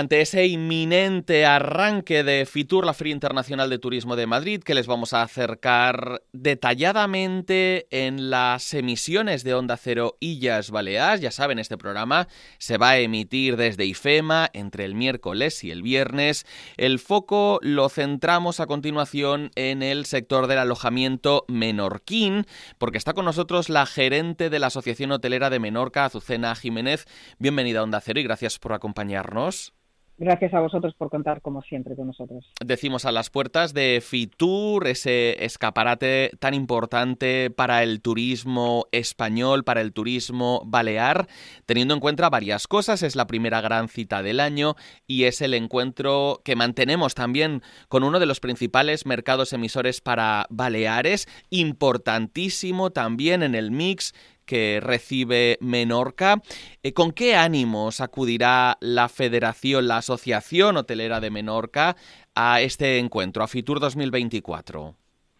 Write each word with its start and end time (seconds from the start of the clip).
ante 0.00 0.22
ese 0.22 0.46
inminente 0.46 1.44
arranque 1.44 2.24
de 2.24 2.46
FITUR, 2.46 2.86
la 2.86 2.94
Feria 2.94 3.12
Internacional 3.12 3.68
de 3.68 3.78
Turismo 3.78 4.16
de 4.16 4.26
Madrid, 4.26 4.62
que 4.62 4.74
les 4.74 4.86
vamos 4.86 5.12
a 5.12 5.20
acercar 5.20 6.22
detalladamente 6.32 7.86
en 7.90 8.30
las 8.30 8.72
emisiones 8.72 9.44
de 9.44 9.52
Onda 9.52 9.76
Cero 9.76 10.16
Illas 10.18 10.70
Baleares. 10.70 11.20
Ya 11.20 11.30
saben, 11.30 11.58
este 11.58 11.76
programa 11.76 12.28
se 12.56 12.78
va 12.78 12.90
a 12.90 12.98
emitir 12.98 13.58
desde 13.58 13.84
IFEMA 13.84 14.48
entre 14.54 14.86
el 14.86 14.94
miércoles 14.94 15.62
y 15.64 15.70
el 15.70 15.82
viernes. 15.82 16.46
El 16.78 16.98
foco 16.98 17.58
lo 17.60 17.90
centramos 17.90 18.58
a 18.58 18.66
continuación 18.66 19.50
en 19.54 19.82
el 19.82 20.06
sector 20.06 20.46
del 20.46 20.60
alojamiento 20.60 21.44
menorquín, 21.46 22.46
porque 22.78 22.96
está 22.96 23.12
con 23.12 23.26
nosotros 23.26 23.68
la 23.68 23.84
gerente 23.84 24.48
de 24.48 24.60
la 24.60 24.68
Asociación 24.68 25.12
Hotelera 25.12 25.50
de 25.50 25.60
Menorca, 25.60 26.06
Azucena 26.06 26.54
Jiménez. 26.54 27.04
Bienvenida 27.38 27.80
a 27.80 27.82
Onda 27.82 28.00
Cero 28.00 28.18
y 28.18 28.22
gracias 28.22 28.58
por 28.58 28.72
acompañarnos. 28.72 29.74
Gracias 30.20 30.52
a 30.52 30.60
vosotros 30.60 30.92
por 30.98 31.08
contar, 31.08 31.40
como 31.40 31.62
siempre, 31.62 31.96
con 31.96 32.08
nosotros. 32.08 32.44
Decimos 32.62 33.06
a 33.06 33.10
las 33.10 33.30
puertas 33.30 33.72
de 33.72 34.02
Fitur, 34.06 34.86
ese 34.86 35.42
escaparate 35.46 36.32
tan 36.38 36.52
importante 36.52 37.48
para 37.48 37.82
el 37.82 38.02
turismo 38.02 38.84
español, 38.92 39.64
para 39.64 39.80
el 39.80 39.94
turismo 39.94 40.62
balear, 40.66 41.26
teniendo 41.64 41.94
en 41.94 42.00
cuenta 42.00 42.28
varias 42.28 42.66
cosas. 42.66 43.02
Es 43.02 43.16
la 43.16 43.26
primera 43.26 43.62
gran 43.62 43.88
cita 43.88 44.22
del 44.22 44.40
año 44.40 44.74
y 45.06 45.24
es 45.24 45.40
el 45.40 45.54
encuentro 45.54 46.42
que 46.44 46.54
mantenemos 46.54 47.14
también 47.14 47.62
con 47.88 48.04
uno 48.04 48.20
de 48.20 48.26
los 48.26 48.40
principales 48.40 49.06
mercados 49.06 49.54
emisores 49.54 50.02
para 50.02 50.44
Baleares, 50.50 51.28
importantísimo 51.48 52.90
también 52.90 53.42
en 53.42 53.54
el 53.54 53.70
mix 53.70 54.12
que 54.50 54.80
recibe 54.82 55.58
Menorca. 55.60 56.42
Eh, 56.82 56.92
¿Con 56.92 57.12
qué 57.12 57.36
ánimos 57.36 58.00
acudirá 58.00 58.78
la 58.80 59.08
Federación, 59.08 59.86
la 59.86 59.98
Asociación 59.98 60.76
Hotelera 60.76 61.20
de 61.20 61.30
Menorca 61.30 61.94
a 62.34 62.60
este 62.60 62.98
encuentro, 62.98 63.44
a 63.44 63.46
FITUR 63.46 63.78
2024? 63.78 64.96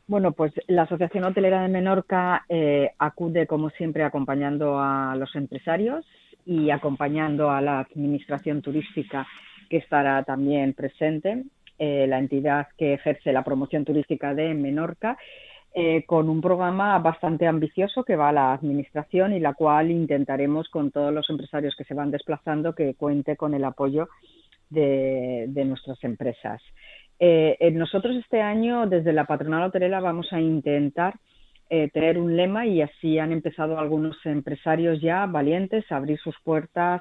Bueno, 0.07 0.31
pues 0.31 0.53
la 0.69 0.83
Asociación 0.83 1.25
Hotelera 1.25 1.63
de 1.63 1.69
Menorca 1.69 2.45
eh, 2.49 2.91
acude, 3.01 3.49
como 3.49 3.71
siempre, 3.71 4.05
acompañando 4.05 4.79
a 4.79 5.17
los 5.17 5.35
empresarios 5.35 6.07
y 6.47 6.71
acompañando 6.71 7.51
a 7.51 7.61
la 7.61 7.81
Administración 7.81 8.63
Turística, 8.63 9.27
que 9.69 9.79
estará 9.79 10.23
también 10.23 10.73
presente, 10.75 11.47
eh, 11.81 12.07
la 12.07 12.21
entidad 12.21 12.69
que 12.79 12.95
ejerce 12.95 13.33
la 13.33 13.43
promoción 13.43 13.85
turística 13.85 14.35
de 14.35 14.55
Menorca 14.55 15.19
eh, 15.73 16.05
con 16.05 16.29
un 16.29 16.41
programa 16.41 16.99
bastante 16.99 17.47
ambicioso 17.47 18.03
que 18.03 18.17
va 18.17 18.31
a 18.31 18.33
la 18.33 18.53
administración 18.53 19.33
y 19.33 19.39
la 19.39 19.55
cual 19.55 19.93
intentaremos 19.93 20.69
con 20.69 20.91
todos 20.91 21.15
los 21.15 21.31
empresarios 21.31 21.77
que 21.77 21.85
se 21.85 21.95
van 21.95 22.11
desplazando 22.11 22.75
que 22.75 22.95
cuente 22.95 23.37
con 23.37 23.55
el 23.55 23.63
apoyo 23.63 24.09
de, 24.69 25.49
nuestras 25.65 26.03
empresas. 26.03 26.61
Eh, 27.21 27.71
nosotros 27.73 28.17
este 28.17 28.43
año 28.43 28.89
desde 28.89 29.13
la 29.13 29.27
patronal 29.27 29.63
hotelera 29.63 30.01
vamos 30.01 30.33
a 30.33 30.41
intentar 30.41 31.15
eh, 31.69 31.89
tener 31.93 32.19
un 32.19 32.37
lema 32.37 32.67
y 32.67 32.83
así 32.83 33.21
han 33.21 33.31
empezado 33.31 33.79
algunos 33.79 34.17
empresarios 34.27 35.01
ya 35.01 35.27
valientes 35.27 35.85
a 35.93 35.99
abrir 35.99 36.19
sus 36.19 36.35
puertas 36.43 37.01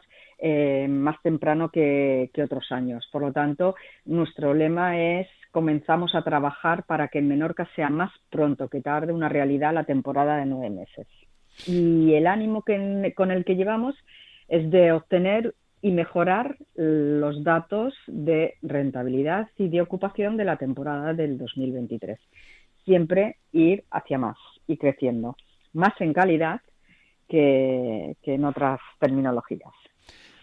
más 0.87 1.21
temprano 1.21 1.69
que, 1.69 2.29
otros 2.41 2.71
años. 2.71 3.09
Por 3.11 3.23
lo 3.23 3.33
tanto, 3.33 3.75
nuestro 4.05 4.53
lema 4.53 4.97
es 4.97 5.27
comenzamos 5.51 6.15
a 6.15 6.21
trabajar 6.21 6.83
para 6.83 7.07
que 7.07 7.19
en 7.19 7.27
Menorca 7.27 7.67
sea 7.75 7.89
más 7.89 8.11
pronto 8.29 8.67
que 8.67 8.81
tarde 8.81 9.13
una 9.13 9.29
realidad 9.29 9.73
la 9.73 9.83
temporada 9.83 10.37
de 10.37 10.45
nueve 10.45 10.69
meses. 10.69 11.07
Y 11.65 12.13
el 12.13 12.27
ánimo 12.27 12.63
con 13.15 13.31
el 13.31 13.45
que 13.45 13.55
llevamos 13.55 13.95
es 14.47 14.69
de 14.69 14.91
obtener 14.91 15.55
y 15.81 15.91
mejorar 15.91 16.57
los 16.75 17.43
datos 17.43 17.93
de 18.07 18.55
rentabilidad 18.61 19.47
y 19.57 19.69
de 19.69 19.81
ocupación 19.81 20.37
de 20.37 20.45
la 20.45 20.57
temporada 20.57 21.13
del 21.13 21.37
2023. 21.37 22.19
Siempre 22.85 23.37
ir 23.51 23.83
hacia 23.91 24.17
más 24.17 24.37
y 24.67 24.77
creciendo, 24.77 25.35
más 25.73 25.93
en 25.99 26.13
calidad 26.13 26.61
que 27.27 28.15
en 28.23 28.45
otras 28.45 28.79
terminologías 28.99 29.73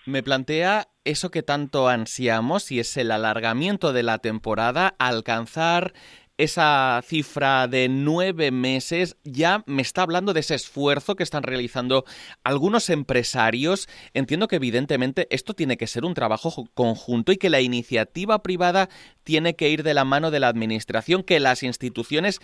me 0.06 0.22
plantea 0.22 0.88
eso 1.04 1.30
que 1.30 1.42
tanto 1.42 1.88
ansiamos 1.88 2.72
y 2.72 2.80
es 2.80 2.96
el 2.96 3.10
alargamiento 3.10 3.92
de 3.92 4.02
la 4.02 4.18
temporada, 4.18 4.94
alcanzar 4.98 5.92
esa 6.38 7.00
cifra 7.06 7.66
de 7.66 7.88
nueve 7.88 8.50
meses 8.50 9.16
ya 9.24 9.64
me 9.66 9.80
está 9.80 10.02
hablando 10.02 10.34
de 10.34 10.40
ese 10.40 10.54
esfuerzo 10.54 11.16
que 11.16 11.22
están 11.22 11.42
realizando 11.42 12.04
algunos 12.44 12.90
empresarios. 12.90 13.88
Entiendo 14.12 14.46
que 14.46 14.56
evidentemente 14.56 15.26
esto 15.30 15.54
tiene 15.54 15.78
que 15.78 15.86
ser 15.86 16.04
un 16.04 16.14
trabajo 16.14 16.68
conjunto 16.74 17.32
y 17.32 17.38
que 17.38 17.50
la 17.50 17.62
iniciativa 17.62 18.42
privada 18.42 18.90
tiene 19.24 19.56
que 19.56 19.70
ir 19.70 19.82
de 19.82 19.94
la 19.94 20.04
mano 20.04 20.30
de 20.30 20.40
la 20.40 20.48
administración, 20.48 21.22
que 21.22 21.40
las 21.40 21.62
instituciones 21.62 22.40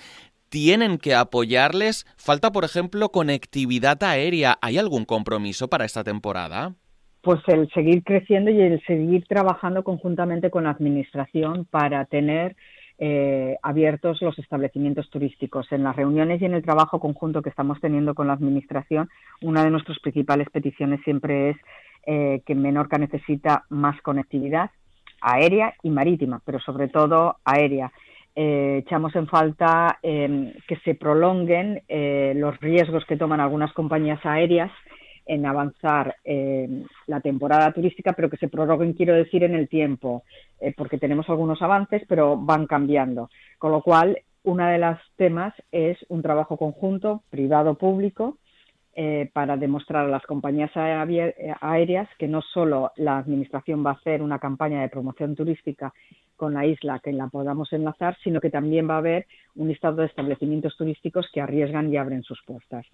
tienen 0.48 0.96
que 0.98 1.14
apoyarles. 1.14 2.06
Falta, 2.16 2.50
por 2.50 2.64
ejemplo, 2.64 3.10
conectividad 3.10 4.02
aérea. 4.02 4.58
¿Hay 4.62 4.78
algún 4.78 5.04
compromiso 5.04 5.68
para 5.68 5.84
esta 5.84 6.02
temporada? 6.02 6.76
Pues 7.22 7.40
el 7.46 7.70
seguir 7.70 8.02
creciendo 8.02 8.50
y 8.50 8.60
el 8.60 8.84
seguir 8.84 9.24
trabajando 9.26 9.84
conjuntamente 9.84 10.50
con 10.50 10.64
la 10.64 10.70
Administración 10.70 11.66
para 11.70 12.04
tener 12.04 12.56
eh, 12.98 13.56
abiertos 13.62 14.20
los 14.22 14.38
establecimientos 14.38 15.08
turísticos. 15.08 15.70
En 15.70 15.84
las 15.84 15.94
reuniones 15.96 16.42
y 16.42 16.44
en 16.44 16.54
el 16.54 16.62
trabajo 16.62 16.98
conjunto 16.98 17.40
que 17.40 17.50
estamos 17.50 17.80
teniendo 17.80 18.14
con 18.14 18.26
la 18.26 18.32
Administración, 18.32 19.08
una 19.40 19.64
de 19.64 19.70
nuestras 19.70 20.00
principales 20.00 20.48
peticiones 20.50 21.00
siempre 21.04 21.50
es 21.50 21.56
eh, 22.06 22.42
que 22.44 22.56
Menorca 22.56 22.98
necesita 22.98 23.64
más 23.70 24.00
conectividad 24.02 24.70
aérea 25.20 25.74
y 25.84 25.90
marítima, 25.90 26.42
pero 26.44 26.58
sobre 26.58 26.88
todo 26.88 27.36
aérea. 27.44 27.92
Eh, 28.34 28.82
echamos 28.84 29.14
en 29.14 29.28
falta 29.28 29.98
em, 30.02 30.52
que 30.66 30.76
se 30.78 30.96
prolonguen 30.96 31.82
los 32.34 32.58
riesgos 32.60 33.04
que 33.04 33.16
toman 33.16 33.40
algunas 33.40 33.72
compañías 33.72 34.24
aéreas 34.24 34.72
en 35.26 35.46
avanzar 35.46 36.16
la 37.06 37.20
temporada 37.20 37.72
turística, 37.72 38.12
pero 38.12 38.30
que 38.30 38.36
se 38.36 38.48
prorroguen, 38.48 38.92
quiero 38.94 39.14
decir, 39.14 39.44
en 39.44 39.54
el 39.54 39.68
tiempo, 39.68 40.24
eh, 40.60 40.72
porque 40.76 40.98
tenemos 40.98 41.28
algunos 41.28 41.60
avances, 41.62 42.02
pero 42.08 42.36
van 42.36 42.66
cambiando. 42.66 43.30
Con 43.58 43.72
lo 43.72 43.82
cual, 43.82 44.18
uno 44.44 44.66
de 44.66 44.78
los 44.78 44.98
temas 45.16 45.54
es 45.70 45.98
un 46.08 46.22
trabajo 46.22 46.56
conjunto, 46.56 47.22
privado-público, 47.30 48.38
eh, 48.94 49.30
para 49.32 49.56
demostrar 49.56 50.04
a 50.04 50.08
las 50.08 50.22
compañías 50.24 50.70
aéreas 50.76 52.08
que 52.18 52.28
no 52.28 52.42
solo 52.42 52.92
la 52.96 53.18
Administración 53.18 53.84
va 53.84 53.90
a 53.90 53.94
hacer 53.94 54.20
una 54.20 54.38
campaña 54.38 54.82
de 54.82 54.90
promoción 54.90 55.34
turística 55.34 55.94
con 56.36 56.54
la 56.54 56.66
isla 56.66 56.98
que 56.98 57.12
la 57.12 57.28
podamos 57.28 57.72
enlazar, 57.72 58.16
sino 58.22 58.40
que 58.40 58.50
también 58.50 58.90
va 58.90 58.94
a 58.94 58.98
haber 58.98 59.26
un 59.54 59.68
listado 59.68 59.96
de 59.96 60.06
establecimientos 60.06 60.76
turísticos 60.76 61.26
que 61.32 61.40
arriesgan 61.40 61.92
y 61.92 61.96
abren 61.96 62.22
sus 62.22 62.42
puertas. 62.44 62.84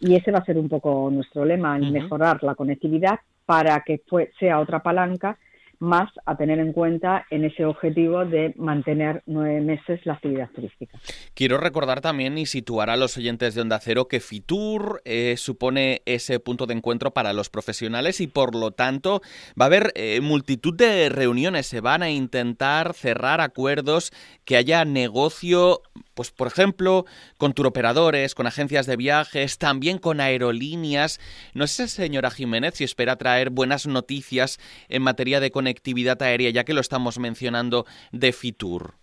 Y 0.00 0.16
ese 0.16 0.32
va 0.32 0.38
a 0.38 0.44
ser 0.44 0.56
un 0.58 0.68
poco 0.68 1.10
nuestro 1.12 1.44
lema, 1.44 1.78
mejorar 1.78 2.42
la 2.42 2.54
conectividad 2.54 3.20
para 3.44 3.82
que 3.84 4.00
sea 4.38 4.58
otra 4.58 4.82
palanca 4.82 5.38
más 5.80 6.10
a 6.26 6.36
tener 6.36 6.58
en 6.58 6.72
cuenta 6.72 7.26
en 7.30 7.44
ese 7.44 7.64
objetivo 7.64 8.26
de 8.26 8.54
mantener 8.56 9.22
nueve 9.26 9.60
meses 9.62 10.00
la 10.04 10.12
actividad 10.12 10.50
turística. 10.50 10.98
Quiero 11.34 11.56
recordar 11.56 12.02
también 12.02 12.36
y 12.36 12.44
situar 12.44 12.90
a 12.90 12.98
los 12.98 13.16
oyentes 13.16 13.54
de 13.54 13.62
Onda 13.62 13.80
Cero 13.80 14.06
que 14.06 14.20
Fitur 14.20 15.00
eh, 15.06 15.34
supone 15.38 16.02
ese 16.04 16.38
punto 16.38 16.66
de 16.66 16.74
encuentro 16.74 17.12
para 17.12 17.32
los 17.32 17.48
profesionales 17.48 18.20
y 18.20 18.26
por 18.26 18.54
lo 18.54 18.72
tanto 18.72 19.22
va 19.58 19.64
a 19.64 19.66
haber 19.66 19.92
eh, 19.94 20.20
multitud 20.20 20.76
de 20.76 21.08
reuniones, 21.08 21.66
se 21.66 21.80
van 21.80 22.02
a 22.02 22.10
intentar 22.10 22.92
cerrar 22.92 23.40
acuerdos, 23.40 24.12
que 24.44 24.56
haya 24.56 24.84
negocio 24.84 25.80
pues 26.20 26.32
por 26.32 26.48
ejemplo, 26.48 27.06
con 27.38 27.54
turoperadores, 27.54 28.34
con 28.34 28.46
agencias 28.46 28.84
de 28.84 28.98
viajes, 28.98 29.56
también 29.56 29.96
con 29.96 30.20
aerolíneas. 30.20 31.18
No 31.54 31.66
sé, 31.66 31.88
señora 31.88 32.30
Jiménez, 32.30 32.74
si 32.74 32.84
espera 32.84 33.16
traer 33.16 33.48
buenas 33.48 33.86
noticias 33.86 34.58
en 34.90 35.00
materia 35.00 35.40
de 35.40 35.50
conectividad 35.50 36.20
aérea, 36.20 36.50
ya 36.50 36.64
que 36.64 36.74
lo 36.74 36.82
estamos 36.82 37.18
mencionando 37.18 37.86
de 38.12 38.32
Fitur. 38.32 38.96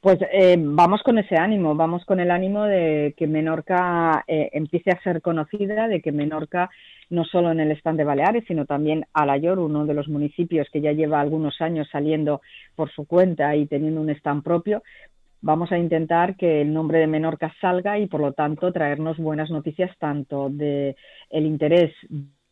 Pues 0.00 0.20
eh, 0.32 0.56
vamos 0.58 1.02
con 1.02 1.18
ese 1.18 1.36
ánimo, 1.36 1.74
vamos 1.74 2.04
con 2.06 2.18
el 2.18 2.30
ánimo 2.30 2.64
de 2.64 3.14
que 3.16 3.26
Menorca 3.26 4.24
eh, 4.26 4.48
empiece 4.54 4.90
a 4.90 5.02
ser 5.02 5.20
conocida, 5.20 5.86
de 5.86 6.00
que 6.00 6.12
Menorca 6.12 6.70
no 7.12 7.24
solo 7.26 7.52
en 7.52 7.60
el 7.60 7.72
stand 7.72 7.98
de 7.98 8.04
Baleares, 8.04 8.44
sino 8.48 8.64
también 8.64 9.04
Alayor, 9.12 9.58
uno 9.58 9.84
de 9.84 9.92
los 9.92 10.08
municipios 10.08 10.66
que 10.72 10.80
ya 10.80 10.92
lleva 10.92 11.20
algunos 11.20 11.60
años 11.60 11.86
saliendo 11.92 12.40
por 12.74 12.90
su 12.90 13.04
cuenta 13.04 13.54
y 13.54 13.66
teniendo 13.66 14.00
un 14.00 14.08
stand 14.08 14.42
propio, 14.42 14.82
vamos 15.42 15.72
a 15.72 15.78
intentar 15.78 16.36
que 16.36 16.62
el 16.62 16.72
nombre 16.72 16.98
de 16.98 17.06
Menorca 17.06 17.52
salga 17.60 17.98
y 17.98 18.06
por 18.06 18.20
lo 18.20 18.32
tanto 18.32 18.72
traernos 18.72 19.18
buenas 19.18 19.50
noticias 19.50 19.90
tanto 19.98 20.48
de 20.48 20.96
el 21.28 21.44
interés 21.44 21.92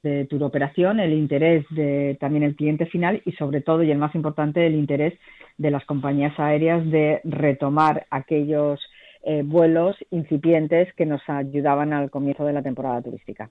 de 0.03 0.25
tu 0.27 0.43
operación, 0.43 0.99
el 0.99 1.13
interés 1.13 1.65
de 1.71 2.17
también 2.21 2.43
el 2.43 2.57
cliente 2.57 2.87
final 2.87 3.23
y 3.25 3.33
sobre 3.33 3.61
todo 3.61 3.83
y 3.83 3.91
el 3.91 3.99
más 3.99 4.15
importante 4.15 4.67
el 4.67 4.75
interés 4.75 5.15
de 5.57 5.71
las 5.71 5.85
compañías 5.85 6.39
aéreas 6.39 6.85
de 6.91 7.21
retomar 7.25 8.07
aquellos 8.11 8.81
eh, 9.23 9.43
vuelos 9.45 9.97
incipientes 10.11 10.93
que 10.95 11.07
nos 11.07 11.21
ayudaban 11.29 11.93
al 11.93 12.11
comienzo 12.11 12.45
de 12.45 12.53
la 12.53 12.63
temporada 12.63 13.03
turística. 13.03 13.51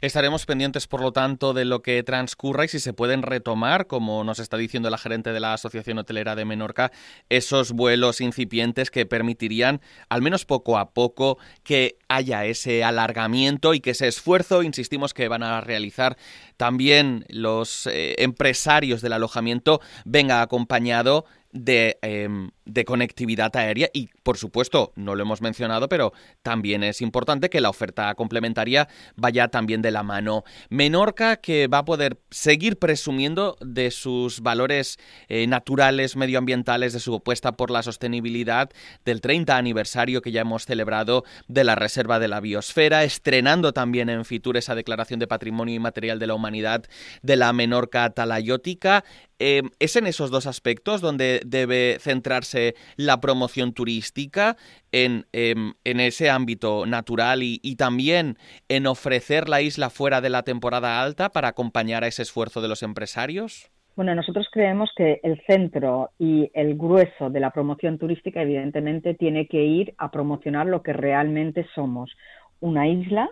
Estaremos 0.00 0.46
pendientes, 0.46 0.86
por 0.86 1.00
lo 1.00 1.12
tanto, 1.12 1.54
de 1.54 1.64
lo 1.64 1.82
que 1.82 2.02
transcurra 2.02 2.64
y 2.64 2.68
si 2.68 2.78
se 2.78 2.92
pueden 2.92 3.22
retomar, 3.22 3.86
como 3.86 4.24
nos 4.24 4.38
está 4.38 4.56
diciendo 4.56 4.90
la 4.90 4.98
gerente 4.98 5.32
de 5.32 5.40
la 5.40 5.54
Asociación 5.54 5.98
Hotelera 5.98 6.34
de 6.34 6.44
Menorca, 6.44 6.92
esos 7.28 7.72
vuelos 7.72 8.20
incipientes 8.20 8.90
que 8.90 9.06
permitirían, 9.06 9.80
al 10.08 10.22
menos 10.22 10.44
poco 10.44 10.78
a 10.78 10.90
poco, 10.90 11.38
que 11.62 11.96
haya 12.08 12.44
ese 12.44 12.84
alargamiento 12.84 13.74
y 13.74 13.80
que 13.80 13.90
ese 13.90 14.08
esfuerzo, 14.08 14.62
insistimos, 14.62 15.14
que 15.14 15.28
van 15.28 15.42
a 15.42 15.60
realizar 15.60 16.16
también 16.56 17.24
los 17.28 17.86
eh, 17.86 18.16
empresarios 18.18 19.00
del 19.00 19.14
alojamiento 19.14 19.80
venga 20.04 20.42
acompañado 20.42 21.24
de, 21.52 21.98
em, 22.02 22.50
de, 22.66 22.84
conectividad 22.84 23.54
aérea 23.56 23.88
y, 23.92 24.08
por 24.22 24.36
supuesto, 24.36 24.92
no 24.96 25.14
lo 25.14 25.22
hemos 25.22 25.40
mencionado, 25.40 25.88
pero 25.88 26.12
también 26.42 26.82
es 26.82 27.00
importante 27.00 27.50
que 27.50 27.60
la 27.60 27.70
oferta 27.70 28.14
complementaria 28.14 28.88
vaya 29.16 29.48
también 29.48 29.82
de 29.82 29.90
la 29.90 30.02
mano. 30.02 30.44
Menorca, 30.68 31.36
que 31.36 31.66
va 31.66 31.78
a 31.78 31.84
poder 31.84 32.18
seguir 32.30 32.78
presumiendo 32.78 33.56
de 33.60 33.90
sus 33.90 34.40
valores 34.40 34.98
eh, 35.28 35.46
naturales, 35.46 36.16
medioambientales, 36.16 36.92
de 36.92 37.00
su 37.00 37.14
apuesta 37.14 37.52
por 37.52 37.70
la 37.70 37.82
sostenibilidad, 37.82 38.70
del 39.04 39.20
30 39.20 39.56
aniversario 39.56 40.22
que 40.22 40.32
ya 40.32 40.42
hemos 40.42 40.66
celebrado 40.66 41.24
de 41.48 41.64
la 41.64 41.74
Reserva 41.74 42.18
de 42.18 42.28
la 42.28 42.40
Biosfera, 42.40 43.04
estrenando 43.04 43.72
también 43.72 44.08
en 44.08 44.24
Fitur 44.24 44.56
esa 44.56 44.74
declaración 44.74 45.20
de 45.20 45.26
patrimonio 45.26 45.74
inmaterial 45.74 46.18
de 46.18 46.26
la 46.26 46.34
humanidad 46.34 46.84
de 47.22 47.36
la 47.36 47.52
Menorca 47.52 48.10
talayótica, 48.10 49.04
Em, 49.38 49.70
¿Es 49.80 49.96
en 49.96 50.06
esos 50.06 50.30
dos 50.30 50.46
aspectos 50.46 51.02
donde 51.02 51.42
debe 51.44 51.98
centrarse 52.00 52.55
la 52.96 53.20
promoción 53.20 53.72
turística, 53.72 54.56
en, 54.92 55.26
em, 55.32 55.74
ese 55.84 56.30
ámbito 56.30 56.86
natural 56.86 57.42
y, 57.42 57.60
y, 57.62 57.76
también 57.76 58.38
en 58.68 58.86
ofrecer 58.86 59.48
la 59.48 59.60
isla 59.60 59.90
fuera 59.90 60.20
de 60.20 60.30
la 60.30 60.42
temporada 60.42 61.02
alta 61.02 61.30
para 61.30 61.48
acompañar 61.48 62.04
a 62.04 62.06
ese 62.06 62.22
esfuerzo 62.22 62.60
de 62.60 62.68
los 62.68 62.82
empresarios? 62.82 63.70
Bueno, 63.96 64.14
nosotros 64.14 64.46
creemos 64.52 64.90
que 64.94 65.20
el 65.22 65.40
centro 65.46 66.10
y 66.18 66.50
el 66.52 66.76
grueso 66.76 67.30
de 67.30 67.40
la 67.40 67.50
promoción 67.50 67.96
turística 67.96 68.42
evidentemente 68.42 69.14
tiene 69.14 69.46
que 69.46 69.64
ir 69.64 69.94
a 69.96 70.10
promocionar 70.10 70.66
lo 70.66 70.82
que 70.82 70.92
realmente 70.92 71.66
somos, 71.74 72.14
una 72.60 72.86
isla 72.86 73.30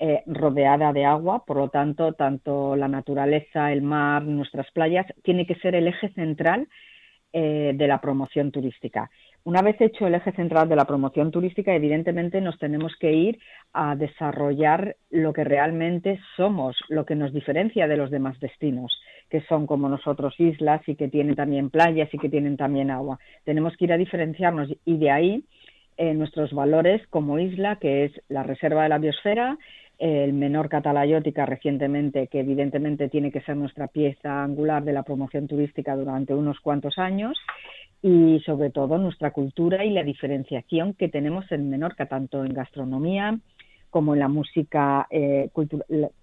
eh, 0.00 0.24
rodeada 0.26 0.92
de 0.92 1.04
agua, 1.04 1.44
por 1.44 1.58
lo 1.58 1.68
tanto, 1.68 2.14
tanto 2.14 2.74
la 2.74 2.88
naturaleza, 2.88 3.70
el 3.70 3.82
mar, 3.82 4.24
nuestras 4.24 4.68
playas, 4.72 5.06
tiene 5.22 5.46
que 5.46 5.54
ser 5.56 5.76
el 5.76 5.86
eje 5.86 6.08
central 6.14 6.68
eh, 7.32 7.72
de 7.74 7.86
la 7.86 8.00
promoción 8.00 8.50
turística. 8.50 9.10
Una 9.44 9.62
vez 9.62 9.80
hecho 9.80 10.06
el 10.06 10.14
eje 10.14 10.32
central 10.32 10.68
de 10.68 10.76
la 10.76 10.84
promoción 10.84 11.30
turística, 11.30 11.74
evidentemente 11.74 12.40
nos 12.40 12.58
tenemos 12.58 12.94
que 12.96 13.12
ir 13.12 13.38
a 13.72 13.94
desarrollar 13.96 14.96
lo 15.10 15.32
que 15.32 15.44
realmente 15.44 16.20
somos, 16.36 16.76
lo 16.88 17.06
que 17.06 17.14
nos 17.14 17.32
diferencia 17.32 17.88
de 17.88 17.96
los 17.96 18.10
demás 18.10 18.38
destinos, 18.40 19.00
que 19.30 19.40
son 19.42 19.66
como 19.66 19.88
nosotros 19.88 20.34
islas 20.38 20.82
y 20.88 20.96
que 20.96 21.08
tienen 21.08 21.36
también 21.36 21.70
playas 21.70 22.12
y 22.12 22.18
que 22.18 22.28
tienen 22.28 22.56
también 22.56 22.90
agua. 22.90 23.18
Tenemos 23.44 23.76
que 23.76 23.84
ir 23.84 23.92
a 23.92 23.96
diferenciarnos 23.96 24.68
y 24.84 24.98
de 24.98 25.10
ahí 25.10 25.44
eh, 25.96 26.14
nuestros 26.14 26.52
valores 26.52 27.06
como 27.08 27.38
isla, 27.38 27.76
que 27.76 28.06
es 28.06 28.12
la 28.28 28.42
reserva 28.42 28.82
de 28.82 28.88
la 28.88 28.98
biosfera, 28.98 29.56
el 30.00 30.32
menor 30.32 30.70
catalayótica 30.70 31.44
recientemente, 31.44 32.26
que 32.28 32.40
evidentemente 32.40 33.10
tiene 33.10 33.30
que 33.30 33.42
ser 33.42 33.56
nuestra 33.56 33.86
pieza 33.86 34.42
angular 34.42 34.82
de 34.82 34.94
la 34.94 35.02
promoción 35.02 35.46
turística 35.46 35.94
durante 35.94 36.34
unos 36.34 36.58
cuantos 36.60 36.98
años, 36.98 37.38
y 38.02 38.40
sobre 38.46 38.70
todo 38.70 38.96
nuestra 38.96 39.30
cultura 39.30 39.84
y 39.84 39.90
la 39.90 40.02
diferenciación 40.02 40.94
que 40.94 41.08
tenemos 41.08 41.52
en 41.52 41.68
Menorca, 41.68 42.06
tanto 42.06 42.44
en 42.44 42.54
gastronomía 42.54 43.38
como 43.90 44.14
en 44.14 44.20
la 44.20 44.28
música, 44.28 45.06
eh, 45.10 45.50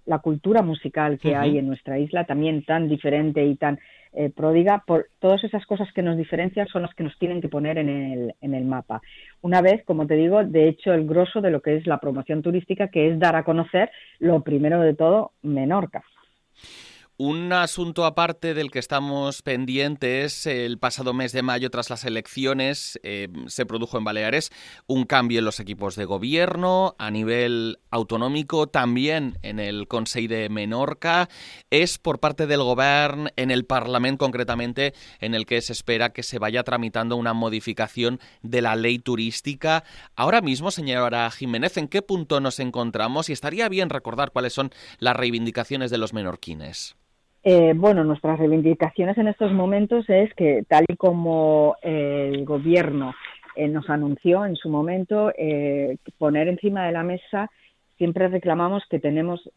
la, 0.06 0.18
cultura 0.18 0.62
musical 0.62 1.18
que 1.18 1.36
hay 1.36 1.58
en 1.58 1.66
nuestra 1.66 1.98
isla, 1.98 2.24
también 2.24 2.64
tan 2.64 2.88
diferente 2.88 3.44
y 3.44 3.56
tan 3.56 3.78
eh, 4.12 4.30
pródiga, 4.30 4.82
por 4.86 5.08
todas 5.18 5.44
esas 5.44 5.64
cosas 5.66 5.92
que 5.92 6.02
nos 6.02 6.16
diferencian 6.16 6.66
son 6.68 6.82
las 6.82 6.94
que 6.94 7.04
nos 7.04 7.16
tienen 7.18 7.40
que 7.40 7.48
poner 7.48 7.78
en 7.78 7.88
el, 7.88 8.34
en 8.40 8.54
el 8.54 8.64
mapa. 8.64 9.00
Una 9.42 9.60
vez, 9.60 9.84
como 9.84 10.06
te 10.06 10.14
digo, 10.14 10.42
de 10.42 10.68
hecho, 10.68 10.92
el 10.92 11.06
grosso 11.06 11.40
de 11.40 11.50
lo 11.50 11.60
que 11.60 11.76
es 11.76 11.86
la 11.86 12.00
promoción 12.00 12.42
turística, 12.42 12.88
que 12.88 13.08
es 13.08 13.18
dar 13.18 13.36
a 13.36 13.44
conocer 13.44 13.90
lo 14.18 14.40
primero 14.42 14.80
de 14.80 14.94
todo, 14.94 15.32
Menorca. 15.42 16.02
Un 17.20 17.52
asunto 17.52 18.04
aparte 18.04 18.54
del 18.54 18.70
que 18.70 18.78
estamos 18.78 19.42
pendientes, 19.42 20.46
el 20.46 20.78
pasado 20.78 21.12
mes 21.12 21.32
de 21.32 21.42
mayo, 21.42 21.68
tras 21.68 21.90
las 21.90 22.04
elecciones, 22.04 23.00
eh, 23.02 23.26
se 23.48 23.66
produjo 23.66 23.98
en 23.98 24.04
Baleares 24.04 24.52
un 24.86 25.02
cambio 25.02 25.40
en 25.40 25.44
los 25.44 25.58
equipos 25.58 25.96
de 25.96 26.04
gobierno 26.04 26.94
a 26.96 27.10
nivel 27.10 27.80
autonómico, 27.90 28.68
también 28.68 29.36
en 29.42 29.58
el 29.58 29.88
Consejo 29.88 30.28
de 30.28 30.48
Menorca. 30.48 31.28
Es 31.70 31.98
por 31.98 32.20
parte 32.20 32.46
del 32.46 32.62
Gobierno, 32.62 33.30
en 33.34 33.50
el 33.50 33.64
Parlamento 33.64 34.24
concretamente, 34.24 34.94
en 35.18 35.34
el 35.34 35.44
que 35.44 35.60
se 35.60 35.72
espera 35.72 36.12
que 36.12 36.22
se 36.22 36.38
vaya 36.38 36.62
tramitando 36.62 37.16
una 37.16 37.32
modificación 37.32 38.20
de 38.42 38.62
la 38.62 38.76
ley 38.76 39.00
turística. 39.00 39.82
Ahora 40.14 40.40
mismo, 40.40 40.70
señora 40.70 41.28
Jiménez, 41.32 41.78
¿en 41.78 41.88
qué 41.88 42.00
punto 42.00 42.38
nos 42.38 42.60
encontramos? 42.60 43.28
Y 43.28 43.32
estaría 43.32 43.68
bien 43.68 43.90
recordar 43.90 44.30
cuáles 44.30 44.52
son 44.52 44.70
las 45.00 45.16
reivindicaciones 45.16 45.90
de 45.90 45.98
los 45.98 46.12
menorquines. 46.12 46.94
Eh, 47.44 47.72
bueno, 47.76 48.04
nuestras 48.04 48.38
reivindicaciones 48.38 49.16
en 49.16 49.28
estos 49.28 49.52
momentos 49.52 50.08
es 50.08 50.32
que, 50.34 50.64
tal 50.68 50.84
y 50.88 50.96
como 50.96 51.76
el 51.82 52.44
gobierno 52.44 53.14
eh, 53.54 53.68
nos 53.68 53.88
anunció 53.88 54.44
en 54.44 54.56
su 54.56 54.68
momento, 54.68 55.32
eh, 55.36 55.98
poner 56.18 56.48
encima 56.48 56.86
de 56.86 56.92
la 56.92 57.04
mesa, 57.04 57.50
siempre 57.96 58.28
reclamamos 58.28 58.84
que 58.88 59.00
tenemos 59.00 59.50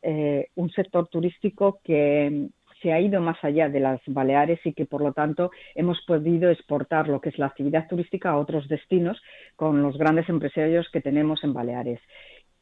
un 0.56 0.70
sector 0.72 1.08
turístico 1.08 1.80
que 1.84 2.50
se 2.82 2.92
ha 2.92 3.00
ido 3.00 3.22
más 3.22 3.38
allá 3.44 3.70
de 3.70 3.80
las 3.80 4.02
Baleares 4.08 4.60
y 4.66 4.74
que, 4.74 4.86
por 4.86 5.02
lo 5.02 5.14
tanto, 5.14 5.52
hemos 5.76 6.02
podido 6.06 6.50
exportar 6.50 7.08
lo 7.08 7.22
que 7.22 7.30
es 7.30 7.38
la 7.38 7.46
actividad 7.48 7.88
turística 7.88 8.32
a 8.32 8.38
otros 8.38 8.68
destinos 8.68 9.22
con 9.56 9.82
los 9.82 9.98
grandes 9.98 10.28
empresarios 10.30 10.90
que 10.92 11.02
tenemos 11.02 11.44
en 11.44 11.54
Baleares. 11.54 12.00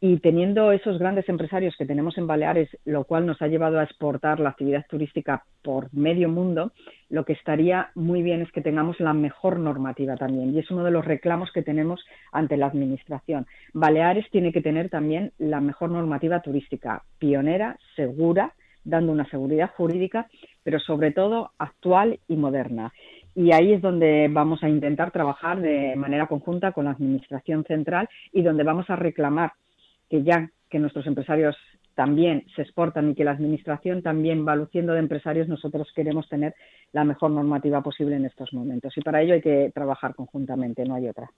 Y 0.02 0.20
teniendo 0.20 0.72
esos 0.72 0.98
grandes 0.98 1.28
empresarios 1.28 1.76
que 1.78 1.86
tenemos 1.86 2.18
en 2.18 2.26
Baleares, 2.26 2.70
lo 2.86 3.04
cual 3.04 3.26
nos 3.26 3.42
ha 3.42 3.48
llevado 3.48 3.80
a 3.80 3.84
exportar 3.84 4.40
la 4.40 4.50
actividad 4.50 4.86
turística 4.90 5.44
por 5.62 5.94
medio 5.94 6.30
mundo, 6.30 6.72
lo 7.10 7.26
que 7.26 7.34
estaría 7.34 7.90
muy 7.96 8.22
bien 8.22 8.42
es 8.42 8.52
que 8.54 8.62
tengamos 8.62 8.98
la 9.02 9.12
mejor 9.12 9.60
normativa 9.60 10.16
también. 10.16 10.56
Y 10.56 10.60
es 10.60 10.72
uno 10.72 10.86
de 10.86 10.92
los 10.92 11.04
reclamos 11.04 11.52
que 11.52 11.64
tenemos 11.64 12.06
ante 12.32 12.56
la 12.56 12.68
Administración. 12.68 13.46
Baleares 13.74 14.30
tiene 14.32 14.54
que 14.54 14.62
tener 14.62 14.90
también 14.90 15.34
la 15.38 15.60
mejor 15.60 15.90
normativa 15.90 16.42
turística, 16.42 17.04
pionera, 17.18 17.78
segura, 17.98 18.54
dando 18.86 19.12
una 19.12 19.30
seguridad 19.30 19.72
jurídica, 19.76 20.28
pero 20.64 20.80
sobre 20.80 21.12
todo 21.12 21.52
actual 21.58 22.22
y 22.30 22.38
moderna. 22.38 22.94
Y 23.36 23.52
ahí 23.52 23.74
es 23.74 23.82
donde 23.82 24.30
vamos 24.32 24.64
a 24.64 24.70
intentar 24.70 25.12
trabajar 25.12 25.60
de 25.60 25.98
manera 25.98 26.28
conjunta 26.28 26.72
con 26.72 26.86
la 26.86 26.92
Administración 26.92 27.66
Central 27.66 28.08
y 28.32 28.44
donde 28.44 28.64
vamos 28.64 28.90
a 28.90 28.96
reclamar 28.96 29.52
que 30.10 30.24
ya 30.24 30.52
que 30.70 30.80
nuestros 30.80 31.08
empresarios 31.08 31.56
también 32.00 32.46
se 32.56 32.62
exportan 32.62 33.10
y 33.10 33.14
que 33.14 33.26
la 33.26 33.32
Administración 33.32 34.02
también 34.02 34.48
va 34.48 34.56
luciendo 34.56 34.94
de 34.94 35.00
empresarios, 35.00 35.50
nosotros 35.50 35.86
queremos 35.94 36.30
tener 36.30 36.56
la 36.94 37.04
mejor 37.04 37.30
normativa 37.30 37.84
posible 37.84 38.16
en 38.16 38.24
estos 38.24 38.54
momentos. 38.54 38.98
Y 38.98 39.02
para 39.02 39.22
ello 39.22 39.34
hay 39.34 39.42
que 39.42 39.70
trabajar 39.76 40.16
conjuntamente, 40.16 40.86
no 40.86 40.96
hay 40.96 41.10
otra. 41.10 41.30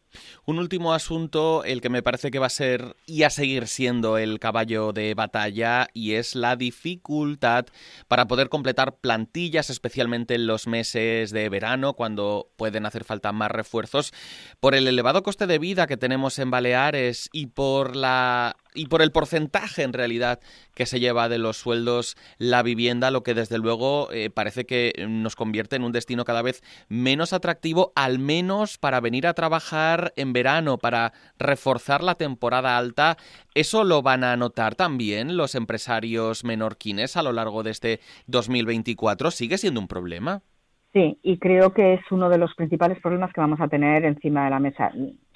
Un 0.46 0.60
último 0.60 0.94
asunto, 0.94 1.64
el 1.64 1.82
que 1.82 1.90
me 1.90 2.04
parece 2.04 2.30
que 2.30 2.38
va 2.38 2.46
a 2.46 2.50
ser 2.50 2.96
y 3.08 3.24
a 3.24 3.32
seguir 3.32 3.66
siendo 3.66 4.20
el 4.20 4.38
caballo 4.38 4.94
de 4.94 5.16
batalla, 5.16 5.88
y 5.96 6.14
es 6.14 6.36
la 6.36 6.56
dificultad 6.56 7.66
para 8.08 8.28
poder 8.28 8.50
completar 8.50 8.98
plantillas, 8.98 9.72
especialmente 9.72 10.36
en 10.36 10.46
los 10.46 10.68
meses 10.68 11.32
de 11.32 11.50
verano, 11.50 11.94
cuando 11.96 12.52
pueden 12.56 12.86
hacer 12.86 13.04
falta 13.04 13.32
más 13.32 13.50
refuerzos, 13.50 14.14
por 14.60 14.76
el 14.76 14.88
elevado 14.88 15.24
coste 15.24 15.48
de 15.48 15.58
vida 15.58 15.88
que 15.88 15.98
tenemos 15.98 16.38
en 16.38 16.52
Baleares 16.52 17.32
y 17.34 17.48
por 17.48 17.96
la 17.96 18.58
y 18.74 18.88
por 18.88 19.02
el 19.02 19.12
porcentaje 19.12 19.84
en 19.84 19.94
realidad 19.94 20.40
que 20.74 20.86
se 20.86 21.00
lleva 21.00 21.30
de 21.30 21.38
los 21.38 21.58
sueldos 21.58 22.18
la 22.38 22.64
vivienda, 22.64 23.12
lo 23.12 23.24
que 23.24 23.34
desde 23.34 23.58
luego 23.58 24.12
eh, 24.12 24.30
parece 24.30 24.66
que 24.66 24.94
nos 25.08 25.36
convierte 25.36 25.76
en 25.76 25.84
un 25.84 25.92
destino 25.92 26.26
cada 26.26 26.42
vez 26.42 26.64
menos 26.90 27.34
atractivo, 27.34 27.92
al 27.96 28.20
menos 28.20 28.78
para 28.78 29.00
venir 29.00 29.28
a 29.28 29.34
trabajar 29.34 30.14
en 30.16 30.34
verano, 30.34 30.78
para 30.78 31.14
reforzar 31.38 32.04
la 32.04 32.16
temporada 32.16 32.78
alta. 32.78 33.18
¿Eso 33.56 33.84
lo 33.84 34.02
van 34.02 34.24
a 34.24 34.38
notar 34.38 34.76
también 34.76 35.38
los 35.38 35.56
empresarios 35.56 36.44
menorquines 36.44 37.18
a 37.18 37.24
lo 37.24 37.34
largo 37.34 37.64
de 37.64 37.72
este 37.72 38.00
2024? 38.28 39.32
¿Sigue 39.32 39.58
siendo 39.58 39.80
un 39.80 39.88
problema? 39.88 40.42
Sí, 40.94 41.18
y 41.24 41.38
creo 41.38 41.74
que 41.74 41.94
es 41.94 42.02
uno 42.12 42.30
de 42.30 42.38
los 42.38 42.54
principales 42.56 43.00
problemas 43.00 43.32
que 43.32 43.40
vamos 43.40 43.62
a 43.62 43.70
tener 43.70 44.04
encima 44.04 44.46
de 44.46 44.50
la 44.50 44.60
mesa 44.60 44.92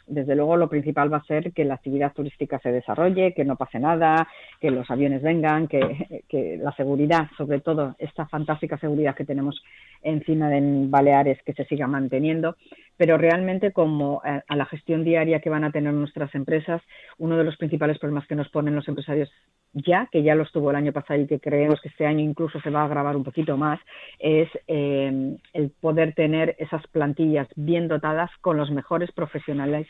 desde 0.08 0.36
luego 0.36 0.58
lo 0.58 0.70
principal 0.70 1.12
va 1.12 1.18
a 1.18 1.24
ser 1.24 1.52
que 1.52 1.66
la 1.66 1.76
actividad 1.76 2.14
turística 2.14 2.60
se 2.60 2.72
desarrolle, 2.72 3.34
que 3.34 3.46
no 3.46 3.56
pase 3.56 3.80
nada, 3.80 4.28
que 4.60 4.72
los 4.72 4.90
aviones 4.90 5.22
vengan, 5.22 5.68
que, 5.68 6.60
la 6.62 6.72
seguridad, 6.74 7.28
sobre 7.38 7.62
todo 7.62 7.96
esta 8.00 8.26
fantástica 8.28 8.78
seguridad 8.78 9.16
que 9.16 9.26
tenemos 9.26 9.64
encima 10.02 10.50
de 10.50 10.62
Baleares, 10.88 11.42
que 11.44 11.54
se 11.54 11.66
siga 11.66 11.88
manteniendo. 11.88 12.56
Pero 12.98 13.18
realmente 13.18 13.72
como 13.72 14.22
a, 14.24 14.56
la 14.56 14.66
gestión 14.66 15.04
diaria 15.04 15.40
que 15.40 15.50
van 15.50 15.64
a 15.64 15.72
tener 15.72 15.94
nuestras 15.94 16.34
empresas, 16.36 16.82
uno 17.18 17.38
de 17.38 17.44
los 17.44 17.58
principales 17.58 18.00
problemas 18.00 18.28
que 18.28 18.36
nos 18.36 18.50
ponen 18.50 18.76
los 18.76 18.88
empresarios 18.88 19.30
ya, 19.74 20.08
que 20.12 20.24
ya 20.24 20.36
lo 20.36 20.44
estuvo 20.44 20.70
el 20.70 20.78
año 20.78 20.94
pasado 20.94 21.20
y 21.20 21.28
que 21.28 21.40
creemos 21.40 21.82
que 21.82 21.90
este 21.90 22.06
año 22.06 22.22
incluso 22.22 22.60
se 22.62 22.70
va 22.70 22.82
a 22.82 22.86
agravar 22.86 23.16
un 23.16 23.24
poquito 23.24 23.58
más, 23.58 23.80
es 24.20 24.50
eh, 24.68 25.38
el 25.54 25.70
poder 25.82 26.14
tener 26.14 26.56
esas 26.60 26.86
plantillas 26.88 27.48
bien 27.56 27.88
dotadas 27.88 28.32
con 28.42 28.58
los 28.58 28.72
mejores 28.72 29.12
profesionales 29.12 29.88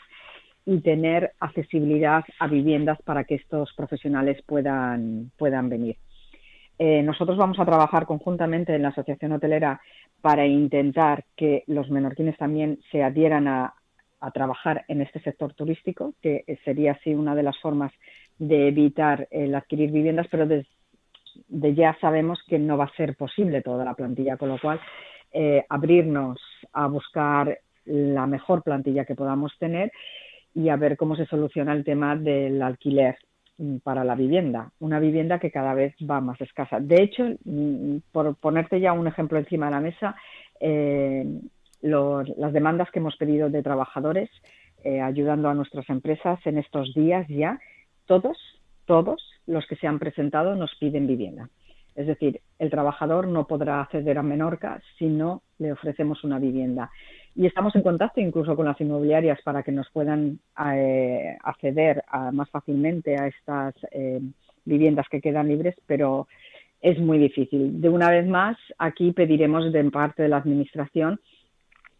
y 0.65 0.81
tener 0.81 1.33
accesibilidad 1.39 2.23
a 2.39 2.47
viviendas 2.47 2.99
para 3.03 3.23
que 3.23 3.35
estos 3.35 3.71
profesionales 3.75 4.41
puedan, 4.47 5.31
puedan 5.37 5.69
venir. 5.69 5.97
Eh, 6.77 7.01
nosotros 7.03 7.37
vamos 7.37 7.59
a 7.59 7.65
trabajar 7.65 8.05
conjuntamente 8.05 8.75
en 8.75 8.81
la 8.81 8.89
Asociación 8.89 9.31
Hotelera 9.31 9.81
para 10.21 10.45
intentar 10.45 11.23
que 11.35 11.63
los 11.67 11.89
menorquines 11.89 12.37
también 12.37 12.79
se 12.91 13.03
adhieran 13.03 13.47
a, 13.47 13.73
trabajar 14.33 14.85
en 14.87 15.03
este 15.03 15.19
sector 15.19 15.53
turístico, 15.53 16.15
que 16.19 16.43
sería 16.63 16.93
así 16.93 17.13
una 17.13 17.35
de 17.35 17.43
las 17.43 17.59
formas 17.59 17.91
de 18.39 18.69
evitar 18.69 19.27
el 19.29 19.53
adquirir 19.53 19.91
viviendas, 19.91 20.25
pero 20.31 20.47
de, 20.47 20.65
ya 21.75 21.95
sabemos 22.01 22.39
que 22.47 22.57
no 22.57 22.75
va 22.75 22.85
a 22.85 22.95
ser 22.95 23.15
posible 23.15 23.61
toda 23.61 23.85
la 23.85 23.93
plantilla, 23.93 24.35
con 24.35 24.49
lo 24.49 24.59
cual 24.59 24.79
eh, 25.31 25.63
abrirnos 25.69 26.39
a 26.73 26.87
buscar 26.87 27.59
la 27.85 28.25
mejor 28.25 28.63
plantilla 28.63 29.05
que 29.05 29.13
podamos 29.13 29.55
tener 29.59 29.91
y 30.55 30.69
a 30.69 30.75
ver 30.75 30.97
cómo 30.97 31.15
se 31.15 31.27
soluciona 31.27 31.73
el 31.73 31.83
tema 31.83 32.15
del 32.15 32.63
alquiler 32.63 33.19
para 33.83 34.03
la 34.03 34.15
vivienda, 34.15 34.71
una 34.79 34.99
vivienda 34.99 35.39
que 35.39 35.51
cada 35.51 35.73
vez 35.73 35.95
va 36.09 36.19
más 36.19 36.39
escasa. 36.41 36.79
De 36.79 37.01
hecho, 37.01 37.23
mm, 37.45 37.97
por 38.11 38.35
ponerte 38.35 38.79
ya 38.79 38.93
un 38.93 39.07
ejemplo 39.07 39.37
encima 39.37 39.67
de 39.67 39.71
la 39.71 39.79
mesa, 39.79 40.15
eh, 40.59 41.25
las 41.81 42.53
demandas 42.53 42.89
que 42.91 42.99
hemos 42.99 43.15
pedido 43.15 43.49
de 43.49 43.61
trabajadores 43.61 44.29
eh, 44.83 45.01
ayudando 45.01 45.49
a 45.49 45.53
nuestras 45.53 45.89
empresas 45.89 46.39
en 46.45 46.57
estos 46.57 46.93
días 46.93 47.27
ya, 47.27 47.59
todos, 48.05 48.37
todos 48.85 49.21
los 49.47 49.65
que 49.67 49.75
se 49.75 49.87
han 49.87 49.99
presentado 49.99 50.55
nos 50.55 50.75
piden 50.75 51.07
vivienda. 51.07 51.49
Es 51.95 52.07
decir, 52.07 52.41
el 52.59 52.69
trabajador 52.69 53.27
no 53.27 53.47
podrá 53.47 53.81
acceder 53.81 54.17
a 54.17 54.23
Menorca 54.23 54.81
si 54.97 55.07
no 55.07 55.41
le 55.59 55.71
ofrecemos 55.71 56.23
una 56.23 56.39
vivienda 56.39 56.91
y 57.35 57.45
estamos 57.45 57.75
en 57.75 57.83
contacto 57.83 58.21
incluso 58.21 58.55
con 58.55 58.65
las 58.65 58.79
inmobiliarias 58.79 59.41
para 59.43 59.61
que 59.61 59.71
nos 59.71 59.89
puedan 59.91 60.39
eh, 60.73 61.37
acceder 61.43 62.03
más 62.31 62.49
fácilmente 62.49 63.15
a 63.19 63.27
estas 63.27 63.75
eh, 63.91 64.21
viviendas 64.63 65.07
que 65.09 65.21
quedan 65.21 65.49
libres, 65.49 65.75
pero 65.85 66.27
es 66.81 66.97
muy 66.99 67.17
difícil. 67.17 67.81
De 67.81 67.89
una 67.89 68.09
vez 68.09 68.25
más, 68.25 68.57
aquí 68.77 69.11
pediremos 69.11 69.71
de 69.71 69.83
parte 69.91 70.23
de 70.23 70.29
la 70.29 70.37
Administración 70.37 71.19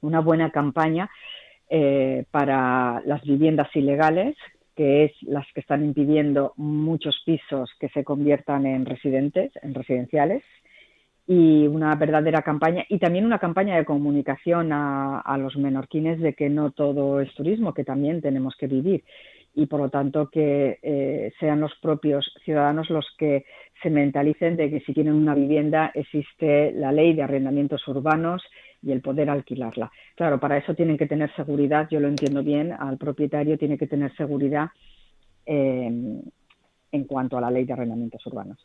una 0.01 0.21
buena 0.21 0.51
campaña 0.51 1.09
eh, 1.69 2.25
para 2.31 3.01
las 3.05 3.21
viviendas 3.23 3.67
ilegales, 3.75 4.35
que 4.75 5.05
es 5.05 5.11
las 5.23 5.45
que 5.53 5.61
están 5.61 5.83
impidiendo 5.83 6.53
muchos 6.57 7.21
pisos 7.25 7.71
que 7.79 7.89
se 7.89 8.03
conviertan 8.03 8.65
en 8.65 8.85
residentes, 8.85 9.51
en 9.61 9.73
residenciales, 9.73 10.43
y 11.27 11.65
una 11.65 11.95
verdadera 11.95 12.43
campaña 12.43 12.85
y 12.87 12.99
también 12.99 13.25
una 13.25 13.39
campaña 13.39 13.77
de 13.77 13.85
comunicación 13.85 14.71
a, 14.71 15.37
los 15.39 15.57
menorquines 15.57 16.19
de 16.19 16.33
que 16.33 16.49
no 16.49 16.71
todo 16.71 17.19
es 17.19 17.33
turismo, 17.33 17.73
que 17.73 17.83
también 17.83 18.21
tenemos 18.21 18.55
que 18.57 18.67
vivir 18.67 19.03
y 19.55 19.65
por 19.65 19.79
lo 19.79 19.89
tanto 19.89 20.29
que 20.29 20.79
eh, 20.83 21.33
sean 21.39 21.61
los 21.61 21.73
propios 21.81 22.31
ciudadanos 22.43 22.89
los 22.89 23.05
que 23.17 23.45
se 23.81 23.89
mentalicen 23.89 24.55
de 24.55 24.69
que 24.69 24.81
si 24.81 24.93
tienen 24.93 25.13
una 25.13 25.33
vivienda 25.33 25.91
existe 25.95 26.71
la 26.73 26.91
ley 26.91 27.13
de 27.13 27.23
arrendamientos 27.23 27.87
urbanos 27.87 28.43
y 28.83 28.91
el 28.91 29.01
poder 29.01 29.29
alquilarla. 29.29 29.91
Claro, 30.15 30.39
para 30.39 30.57
eso 30.57 30.75
tienen 30.75 30.97
que 30.97 31.07
tener 31.07 31.33
seguridad, 31.35 31.87
yo 31.89 31.99
lo 31.99 32.07
entiendo 32.07 32.43
bien, 32.43 32.71
al 32.71 32.97
propietario 32.97 33.57
tiene 33.57 33.77
que 33.77 33.87
tener 33.87 34.15
seguridad 34.15 34.67
eh, 35.45 36.21
en 36.91 37.03
cuanto 37.05 37.37
a 37.37 37.41
la 37.41 37.49
ley 37.49 37.65
de 37.65 37.73
arrendamientos 37.73 38.25
urbanos. 38.27 38.59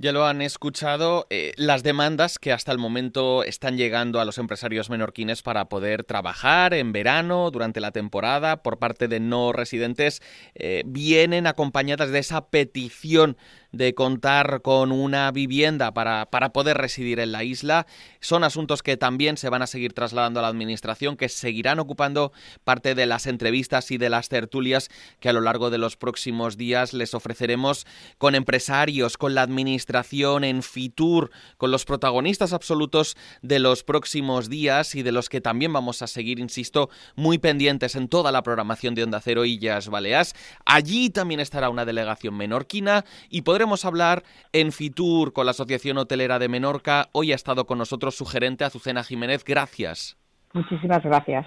Ya 0.00 0.10
lo 0.10 0.26
han 0.26 0.42
escuchado, 0.42 1.28
eh, 1.30 1.52
las 1.56 1.84
demandas 1.84 2.40
que 2.40 2.52
hasta 2.52 2.72
el 2.72 2.78
momento 2.78 3.44
están 3.44 3.76
llegando 3.76 4.20
a 4.20 4.24
los 4.24 4.38
empresarios 4.38 4.90
menorquines 4.90 5.42
para 5.42 5.68
poder 5.68 6.02
trabajar 6.02 6.74
en 6.74 6.90
verano, 6.90 7.52
durante 7.52 7.80
la 7.80 7.92
temporada, 7.92 8.64
por 8.64 8.80
parte 8.80 9.06
de 9.06 9.20
no 9.20 9.52
residentes, 9.52 10.20
eh, 10.56 10.82
vienen 10.84 11.46
acompañadas 11.46 12.10
de 12.10 12.18
esa 12.18 12.48
petición 12.48 13.36
de 13.70 13.94
contar 13.94 14.62
con 14.62 14.92
una 14.92 15.30
vivienda 15.32 15.92
para, 15.92 16.26
para, 16.26 16.52
poder 16.52 16.76
residir 16.76 17.18
en 17.18 17.32
la 17.32 17.42
isla. 17.42 17.86
Son 18.20 18.44
asuntos 18.44 18.82
que 18.82 18.96
también 18.96 19.36
se 19.36 19.48
van 19.48 19.62
a 19.62 19.66
seguir 19.66 19.92
trasladando 19.92 20.38
a 20.38 20.42
la 20.42 20.48
Administración, 20.48 21.16
que 21.16 21.28
seguirán 21.28 21.80
ocupando 21.80 22.32
parte 22.62 22.94
de 22.94 23.06
las 23.06 23.26
entrevistas 23.26 23.90
y 23.90 23.98
de 23.98 24.10
las 24.10 24.28
tertulias 24.28 24.90
que 25.18 25.28
a 25.28 25.32
lo 25.32 25.40
largo 25.40 25.70
de 25.70 25.78
los 25.78 25.96
próximos 25.96 26.56
días 26.56 26.92
les 26.92 27.14
ofreceremos 27.14 27.84
con 28.18 28.36
empresarios, 28.36 29.16
con 29.16 29.34
la 29.34 29.42
Administración, 29.42 29.83
en 29.88 30.62
Fitur, 30.62 31.30
con 31.56 31.70
los 31.70 31.84
protagonistas 31.84 32.52
absolutos 32.52 33.16
de 33.42 33.58
los 33.58 33.84
próximos 33.84 34.48
días 34.48 34.94
y 34.94 35.02
de 35.02 35.12
los 35.12 35.28
que 35.28 35.40
también 35.40 35.72
vamos 35.72 36.02
a 36.02 36.06
seguir, 36.06 36.38
insisto, 36.38 36.88
muy 37.16 37.38
pendientes 37.38 37.94
en 37.94 38.08
toda 38.08 38.32
la 38.32 38.42
programación 38.42 38.94
de 38.94 39.04
Onda 39.04 39.20
Cero 39.20 39.44
Illas 39.44 39.88
Baleas. 39.88 40.34
Allí 40.64 41.10
también 41.10 41.40
estará 41.40 41.68
una 41.68 41.84
delegación 41.84 42.36
menorquina 42.36 43.04
y 43.28 43.42
podremos 43.42 43.84
hablar 43.84 44.24
en 44.52 44.72
Fitur 44.72 45.32
con 45.32 45.46
la 45.46 45.52
Asociación 45.52 45.98
Hotelera 45.98 46.38
de 46.38 46.48
Menorca. 46.48 47.08
Hoy 47.12 47.32
ha 47.32 47.36
estado 47.36 47.66
con 47.66 47.78
nosotros 47.78 48.14
su 48.14 48.24
gerente 48.24 48.64
Azucena 48.64 49.04
Jiménez. 49.04 49.44
Gracias. 49.44 50.16
Muchísimas 50.52 51.02
gracias. 51.02 51.46